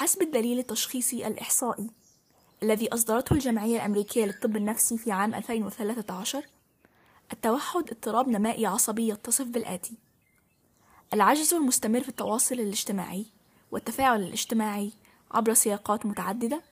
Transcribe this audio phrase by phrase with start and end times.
[0.00, 1.90] بحسب الدليل التشخيصي الإحصائي
[2.62, 6.44] الذي أصدرته الجمعية الأمريكية للطب النفسي في عام 2013
[7.32, 9.94] التوحد اضطراب نمائي عصبي يتصف بالآتي.
[11.12, 13.26] العجز المستمر في التواصل الاجتماعي
[13.70, 14.92] والتفاعل الاجتماعي
[15.30, 16.62] عبر سياقات متعددة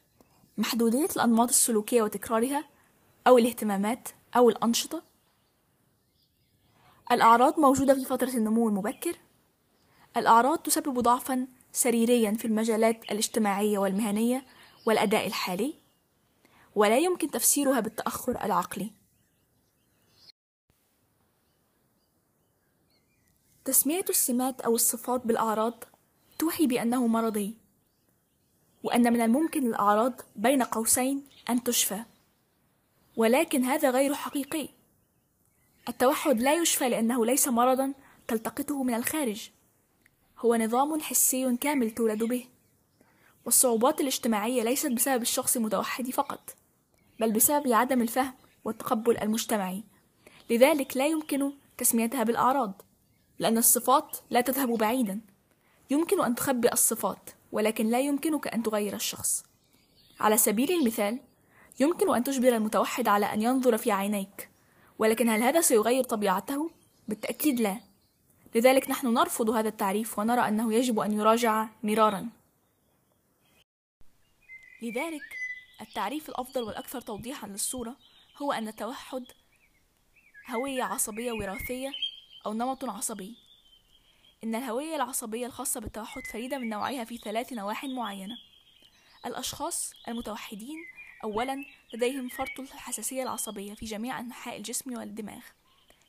[0.58, 2.64] محدودية الأنماط السلوكية وتكرارها
[3.26, 5.02] أو الاهتمامات أو الأنشطة.
[7.12, 9.16] الأعراض موجودة في فترة النمو المبكر.
[10.16, 14.46] الأعراض تسبب ضعفا سريريا في المجالات الاجتماعية والمهنية
[14.86, 15.74] والأداء الحالي
[16.74, 18.90] ولا يمكن تفسيرها بالتأخر العقلي.
[23.64, 25.84] تسمية السمات أو الصفات بالأعراض
[26.38, 27.56] توحي بأنه مرضي
[28.82, 32.04] وأن من الممكن للأعراض بين قوسين أن تشفى
[33.16, 34.68] ولكن هذا غير حقيقي.
[35.88, 37.94] التوحد لا يشفى لأنه ليس مرضا
[38.28, 39.50] تلتقطه من الخارج.
[40.38, 42.44] هو نظام حسي كامل تولد به.
[43.44, 46.56] والصعوبات الاجتماعية ليست بسبب الشخص المتوحد فقط
[47.20, 49.84] بل بسبب عدم الفهم والتقبل المجتمعي.
[50.50, 52.82] لذلك لا يمكن تسميتها بالأعراض
[53.38, 55.20] لأن الصفات لا تذهب بعيدا.
[55.90, 59.44] يمكن أن تخبئ الصفات ولكن لا يمكنك أن تغير الشخص.
[60.20, 61.20] على سبيل المثال
[61.80, 64.50] يمكن أن تجبر المتوحد على أن ينظر في عينيك
[64.98, 66.70] ولكن هل هذا سيغير طبيعته؟
[67.08, 67.87] بالتأكيد لا.
[68.54, 72.28] لذلك نحن نرفض هذا التعريف ونرى أنه يجب أن يراجع مرارا.
[74.82, 75.22] لذلك
[75.80, 77.96] التعريف الأفضل والأكثر توضيحا للصورة
[78.36, 79.24] هو أن التوحد
[80.50, 81.92] هوية عصبية وراثية
[82.46, 83.36] أو نمط عصبي.
[84.44, 88.38] إن الهوية العصبية الخاصة بالتوحد فريدة من نوعها في ثلاث نواح معينة.
[89.26, 90.76] الأشخاص المتوحدين
[91.24, 95.42] أولا لديهم فرط الحساسية العصبية في جميع أنحاء الجسم والدماغ.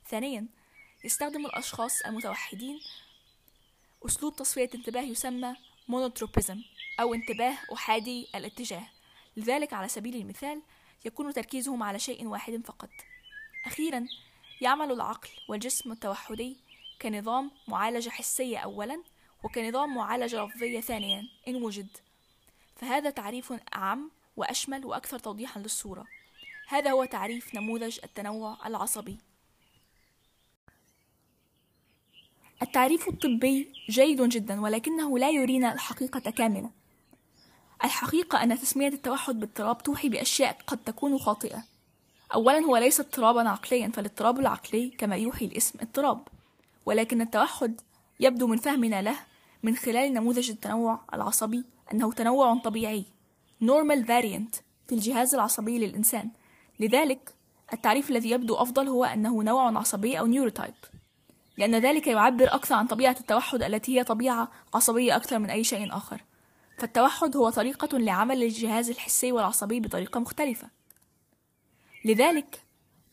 [0.08, 0.46] ثانيا
[1.04, 2.80] يستخدم الأشخاص المتوحدين.
[4.06, 5.56] أسلوب تصفية انتباه يسمى
[5.88, 6.62] مونوتروبيزم
[7.00, 8.86] أو انتباه أحادي الاتجاه.
[9.36, 10.62] لذلك على سبيل المثال
[11.04, 12.90] يكون تركيزهم على شيء واحد فقط.
[13.66, 14.06] أخيرا
[14.60, 16.56] يعمل العقل والجسم التوحدي
[17.02, 19.02] كنظام معالجة حسية أولا
[19.44, 21.96] وكنظام معالجة لفظية ثانيا إن وجد.
[22.76, 26.06] فهذا تعريف أعم وأشمل وأكثر توضيحا للصورة.
[26.68, 29.18] هذا هو تعريف نموذج التنوع العصبي.
[32.62, 36.70] التعريف الطبي جيد جدا ولكنه لا يرينا الحقيقة كاملة.
[37.84, 41.62] الحقيقة أن تسمية التوحد باضطراب توحي بأشياء قد تكون خاطئة.
[42.34, 46.28] أولا هو ليس اضطرابا عقليا فالاضطراب العقلي كما يوحي الاسم اضطراب.
[46.86, 47.80] ولكن التوحد
[48.20, 49.16] يبدو من فهمنا له
[49.62, 53.04] من خلال نموذج التنوع العصبي أنه تنوع طبيعي
[53.64, 56.30] normal variant في الجهاز العصبي للإنسان.
[56.80, 57.34] لذلك
[57.72, 60.74] التعريف الذي يبدو أفضل هو أنه نوع عصبي أو نيوروتايب
[61.60, 65.96] لأن ذلك يعبر أكثر عن طبيعة التوحد التي هي طبيعة عصبية أكثر من أي شيء
[65.96, 66.24] آخر.
[66.78, 70.70] فالتوحد هو طريقة لعمل الجهاز الحسي والعصبي بطريقة مختلفة.
[72.04, 72.64] لذلك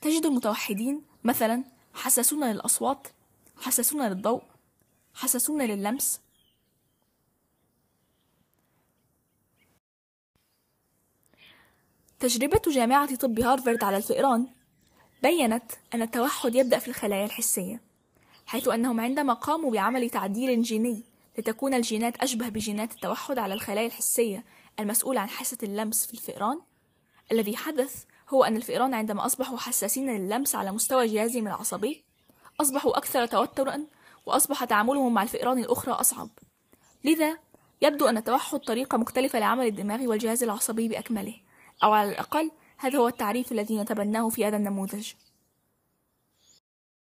[0.02, 1.64] تجد المتوحدين مثلا
[1.94, 3.08] حساسون للأصوات
[3.58, 4.44] حساسون للضوء
[5.14, 6.22] حساسون للمس
[12.20, 14.48] تجربة جامعة طب هارفارد على الفئران
[15.24, 17.88] بينت أن التوحد يبدأ في الخلايا الحسية.
[18.48, 21.04] حيث أنهم عندما قاموا بعمل تعديل جيني
[21.38, 24.44] لتكون الجينات أشبه بجينات التوحد على الخلايا الحسية
[24.80, 26.60] المسؤولة عن حاسة اللمس في الفئران.
[27.32, 32.04] الذي حدث هو أن الفئران عندما أصبحوا حساسين للمس على مستوى جهازهم العصبي
[32.62, 33.86] أصبحوا أكثر توترا
[34.26, 36.30] وأصبح تعاملهم مع الفئران الأخرى أصعب.
[37.04, 37.38] لذا
[37.82, 41.36] يبدو أن التوحد طريقة مختلفة لعمل الدماغ والجهاز العصبي بأكمله
[41.84, 45.12] أو على الأقل هذا هو التعريف الذي نتبناه في هذا النموذج.